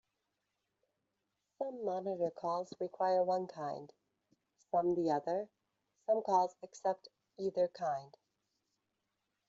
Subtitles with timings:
[1.59, 3.93] Some monitor calls require one kind,
[4.71, 5.47] some the other;
[6.07, 8.17] some calls accept either kind.